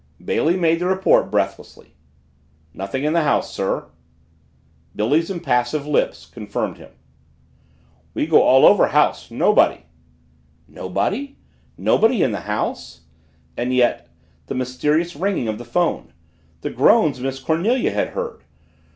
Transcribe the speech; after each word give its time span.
Bailey 0.25 0.57
made 0.57 0.79
his 0.81 0.89
report 0.89 1.29
breathlessly. 1.29 1.93
"Nothing 2.73 3.03
in 3.03 3.13
the 3.13 3.21
house, 3.21 3.53
sir." 3.53 3.85
Billy's 4.95 5.29
impassive 5.29 5.85
lips 5.85 6.25
confirmed 6.25 6.79
him. 6.79 6.89
"We 8.15 8.25
go 8.25 8.41
all 8.41 8.65
over 8.65 8.87
house 8.87 9.29
nobody!" 9.29 9.81
Nobody 10.67 11.35
nobody 11.77 12.23
in 12.23 12.31
the 12.31 12.49
house! 12.57 13.01
And 13.55 13.75
yet 13.75 14.07
the 14.47 14.55
mysterious 14.55 15.15
ringing 15.15 15.47
of 15.47 15.59
the 15.59 15.65
phone 15.65 16.13
the 16.61 16.71
groans 16.71 17.19
Miss 17.19 17.39
Cornelia 17.39 17.91
had 17.91 18.07
heard! 18.17 18.41